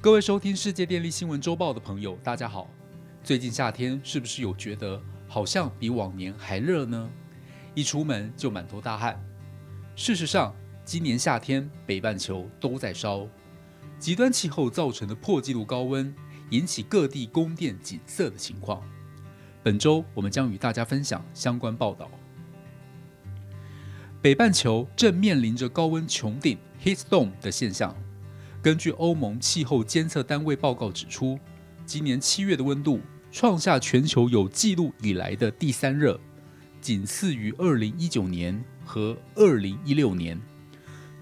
[0.00, 2.70] 各位收听世界电力新闻周报的朋友，大家好。
[3.24, 7.10] 最近夏天是不是有觉得好像比往年还热呢？
[7.74, 9.20] 一出门就满头大汗。
[9.96, 13.26] 事实上，今年夏天北半球都在烧，
[13.98, 16.14] 极端气候造成的破纪录高温，
[16.50, 18.80] 引起各地供电紧塞的情况。
[19.64, 22.08] 本周我们将与大家分享相关报道。
[24.22, 27.92] 北半球正面临着高温穹顶 （heat dome） 的现象。
[28.60, 31.38] 根据欧盟气候监测单位报告指出，
[31.86, 36.18] 今年七月的温度创下全球有记录以来的第三热，
[36.80, 40.38] 仅次于二零一九年和二零一六年。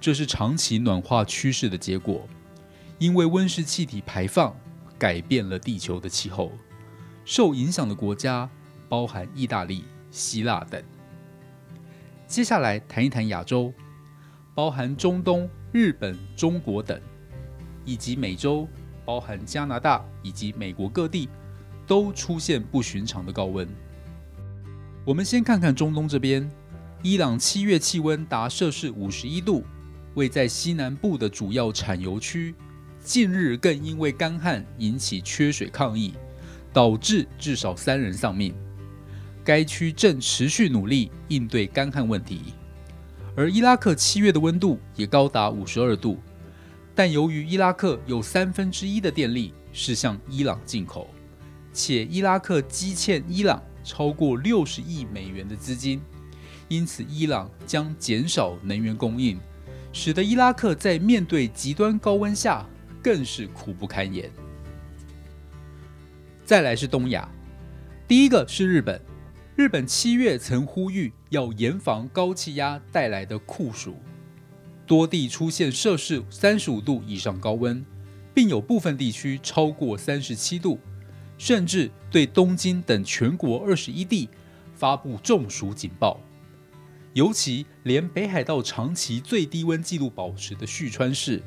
[0.01, 2.27] 这是长期暖化趋势的结果，
[2.99, 4.57] 因为温室气体排放
[4.99, 6.51] 改变了地球的气候。
[7.27, 8.49] 受影响的国家
[8.89, 10.83] 包含意大利、希腊等。
[12.27, 13.75] 接下来谈一谈亚洲，
[14.55, 16.99] 包含中东、日本、中国等。
[17.87, 18.69] 以及美洲，
[19.07, 21.31] 包含加拿大以及美国各地，
[21.87, 23.67] 都出现不寻常的高温。
[25.07, 26.47] 我们先看看中东这边，
[27.03, 29.65] 伊朗七月气温达摄氏五十一度，
[30.15, 32.55] 位在西南部的主要产油区，
[33.01, 36.15] 近日更因为干旱引起缺水抗议，
[36.73, 38.53] 导致至少三人丧命。
[39.45, 42.41] 该区正持续努力应对干旱问题。
[43.37, 46.19] 而伊拉克七月的温度也高达五十二度。
[46.97, 51.11] 但由于伊拉克有三分之一的电力是向伊朗进口，
[51.71, 56.01] 且伊拉克积欠伊朗超过六十亿美元的资金，
[56.69, 59.39] 因此伊朗将减少能源供应，
[59.93, 62.67] 使得伊拉克在面对极端高温下
[63.03, 64.31] 更是苦不堪言。
[66.47, 67.29] 再来是东亚，
[68.09, 68.99] 第一个是日本，
[69.55, 73.97] 日本七月曾呼吁要严防高气压带来的酷暑。
[74.87, 77.85] 多地出现摄氏三十五度以上高温，
[78.33, 80.79] 并有部分地区超过三十七度，
[81.37, 84.29] 甚至对东京等全国二十一地
[84.75, 86.21] 发布中暑警报。
[87.15, 91.43] 尤其连北海道长期最低温纪录保持的旭川市，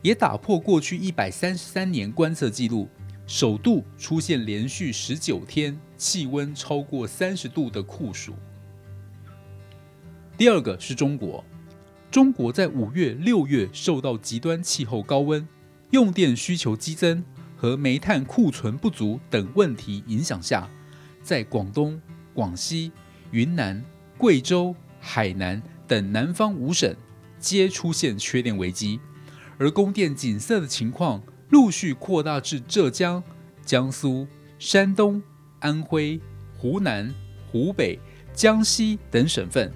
[0.00, 2.88] 也打破过去一百三十三年观测记录，
[3.26, 8.32] 首度出现连续十九天气温超过三十度的酷暑。
[10.38, 11.44] 第二个是中国。
[12.10, 15.46] 中国在五月、六月受到极端气候高温、
[15.90, 17.22] 用电需求激增
[17.54, 20.66] 和煤炭库存不足等问题影响下，
[21.22, 22.00] 在广东、
[22.32, 22.90] 广西、
[23.30, 23.84] 云南、
[24.16, 26.96] 贵州、海南等南方五省
[27.38, 28.98] 皆出现缺电危机，
[29.58, 33.22] 而供电紧塞的情况陆续扩大至浙江、
[33.66, 34.26] 江苏、
[34.58, 35.22] 山东、
[35.58, 36.18] 安徽、
[36.56, 37.14] 湖南、
[37.52, 37.98] 湖北、
[38.32, 39.70] 江西等省份。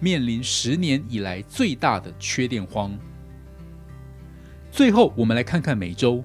[0.00, 2.96] 面临十年以来最大的缺电荒。
[4.70, 6.22] 最后，我们来看看美洲。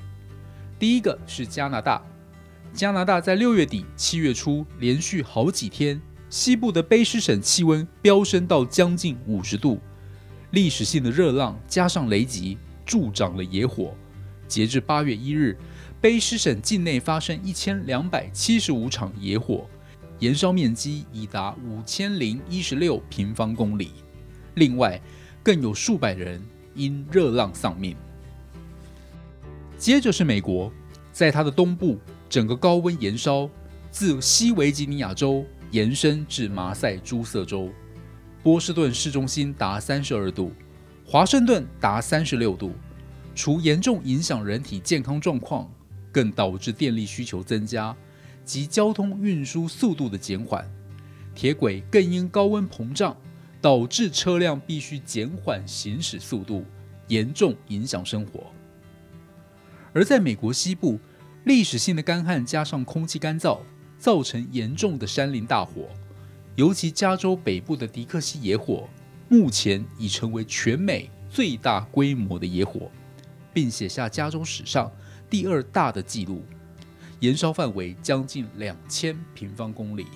[0.78, 2.02] 第一个是加拿大，
[2.74, 9.80] 加拿大在六月底、七月初连续好几天，西部的卑诗省气温飙升到将近五十度，
[10.52, 13.94] 历史性的热浪加上雷击，助长了野火。
[14.48, 15.56] 截至八月一日，
[16.02, 19.70] 卑诗省境内发生一千两百七十五场野火。
[20.20, 23.92] 燃烧面积已达五千零一十六平方公里，
[24.56, 25.00] 另外
[25.42, 26.44] 更有数百人
[26.76, 27.96] 因热浪丧命。
[29.78, 30.70] 接着是美国，
[31.14, 31.98] 在它的东部，
[32.30, 33.50] 整个高温燃烧
[33.90, 37.70] 自西维吉尼亚州延伸至马赛诸塞州，
[38.44, 40.52] 波士顿市中心达三十二度，
[41.06, 42.74] 华盛顿达三十六度。
[43.34, 45.72] 除严重影响人体健康状况，
[46.12, 47.96] 更导致电力需求增加。
[48.50, 50.68] 及交通运输速度的减缓，
[51.36, 53.16] 铁轨更因高温膨胀，
[53.62, 56.66] 导致车辆必须减缓行驶速度，
[57.10, 58.48] 严重影响生活。
[59.94, 61.00] 而在美国西部，
[61.44, 63.60] 历史性的干旱加上空气干燥，
[64.00, 65.88] 造成严重的山林大火，
[66.56, 68.90] 尤其加州北部的迪克西野火，
[69.28, 72.90] 目前已成为全美最大规模的野火，
[73.54, 74.92] 并写下加州史上
[75.30, 76.44] 第二大的纪录。
[77.20, 80.08] 燃烧范围将近两千平方公里。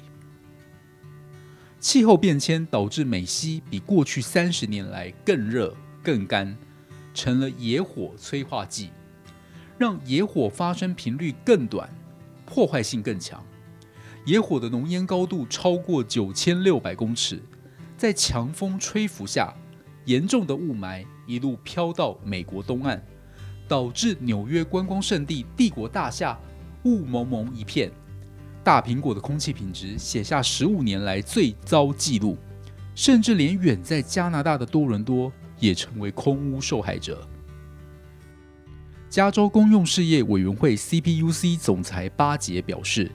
[1.79, 6.55] 气候变迁导致美西比过去三十年来更热、更干，
[7.13, 8.89] 成了野火催化剂，
[9.77, 11.89] 让野火发生频率更短，
[12.45, 13.44] 破坏性更强。
[14.25, 17.41] 野火的浓烟高度超过九千六百公尺，
[17.97, 19.53] 在强风吹拂下，
[20.06, 23.06] 严重的雾霾一路飘到美国东岸，
[23.67, 26.39] 导致纽约观光胜地帝国大厦。
[26.83, 27.91] 雾蒙蒙一片，
[28.63, 32.38] 大苹果的空气品质写下十五年来最糟纪录，
[32.94, 37.25] 甚至连远在加拿大的多伦多也成为空污受害者。
[39.09, 43.12] 加州公用事业委员会 （CPUC） 总裁巴杰表示，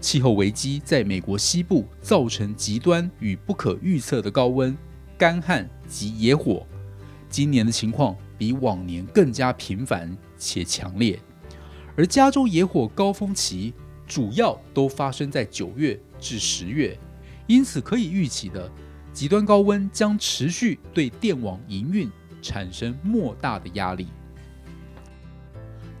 [0.00, 4.76] 气候危机在美国西部造成极端与不可预测的高温、
[5.18, 6.66] 干旱及野火。
[7.28, 11.18] 今年的情况比往年更加频繁且强烈，
[12.00, 13.74] 而加州野火高峰期
[14.06, 16.98] 主要都发生在九月至十月，
[17.46, 18.72] 因此可以预期的
[19.12, 22.10] 极端高温将持续对电网营运
[22.40, 24.08] 产生莫大的压力。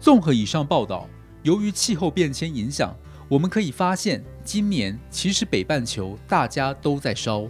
[0.00, 1.06] 综合以上报道，
[1.42, 2.96] 由于气候变迁影响，
[3.28, 7.46] 我们可以发现，今年其实北半球大家都在烧，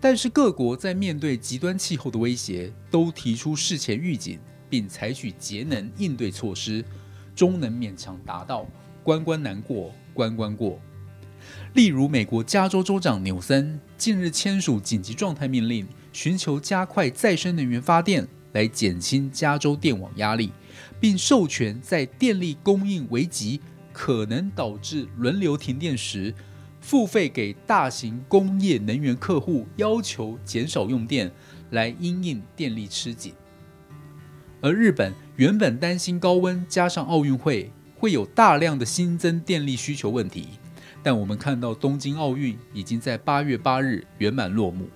[0.00, 4.38] 但是各国在面对极端气候的威胁，都提出事前预警，
[4.70, 6.82] 并采取节能应对措施，
[7.40, 8.66] 终能勉强达到
[9.02, 10.78] 关关难过关关过。
[11.72, 20.52] 例如，美国加州州长纽森近日签署紧急状态命令，寻求加快再生能源发电，来减轻加州电网压力。
[21.00, 23.58] 并授权在电力供应危急
[23.90, 26.34] 可能导致轮流停电时，
[26.82, 31.32] 付费给大型工业能源客户，要求减少用电，
[31.70, 33.32] 来因应电力吃紧。
[34.60, 40.48] 而日本原本担心高温加上奥运会会有大量的新增电力需求问题，
[41.02, 44.86] 但我们看到东京奥运已经在八月八日圆满落幕。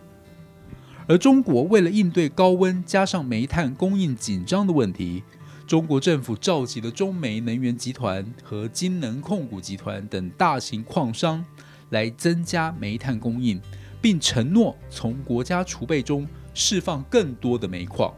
[1.06, 5.22] 而中国为了应对高温加上煤炭供应紧张的问题。
[5.66, 11.42] 中国政府召集了中煤能源集团和金能控股集团等大型矿商，
[11.88, 13.58] 来增加煤炭供应，
[13.98, 18.12] 并承诺从国家储备中释放更多的煤矿。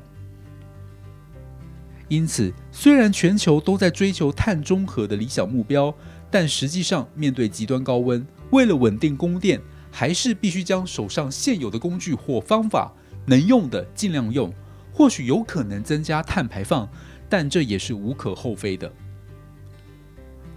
[2.08, 5.92] 因此，虽然全球都在追求碳中和的理想目标，
[6.30, 9.60] 但实际上面对极端高温，为了稳定供电，
[9.90, 12.92] 还是必须将手上现有的工具或方法
[13.26, 14.52] 能用的尽量用，
[14.92, 16.88] 或许有可能增加碳排放。
[17.28, 18.92] 但这也是无可厚非的。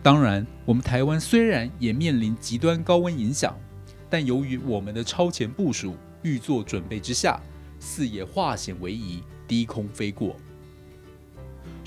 [0.04, 3.57] 当然，我们台湾虽然也面临极端高温影响，
[4.07, 7.42] 但由于我们的超前部署、预做准备之下，
[7.80, 10.36] 四也化险为夷，低空飞过。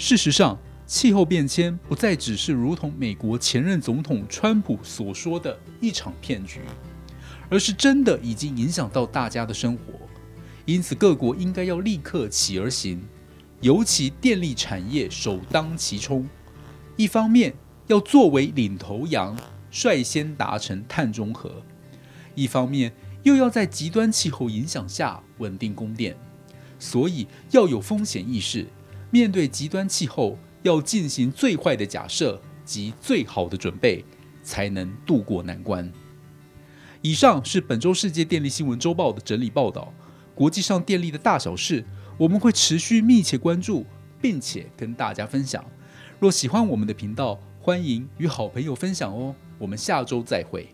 [0.05, 6.59] 事实上，气候变迁不再只是如同美国前任总统川普所说的一场骗局，
[7.49, 9.93] 而是真的已经影响到大家的生活。
[10.65, 13.01] 因此，各国应该要立刻起而行。
[13.61, 16.29] 尤其电力产业首当其冲，
[16.97, 17.55] 一方面
[17.87, 19.37] 要作为领头羊，
[19.71, 21.49] 率先达成碳中和；
[22.35, 26.17] 一方面又要在极端气候影响下稳定供电，
[26.81, 28.67] 所以要有风险意识，
[29.13, 34.03] 面对极端气候要进行最坏的假设及最好的准备，
[34.43, 35.93] 才能渡过难关。
[37.03, 39.93] 以上是本周世界电力新闻周报的整理报道，
[40.35, 41.85] 国际上电力的大小事。
[42.17, 43.85] 我们会持续密切关注，
[44.21, 45.65] 并且跟大家分享。
[46.19, 49.35] 若喜欢我们的频道，欢迎与好朋友分享哦。
[49.59, 50.69] 我们下周再会。